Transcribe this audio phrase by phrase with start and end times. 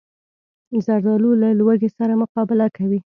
[0.85, 2.99] زردالو له لوږې سره مقابله کوي.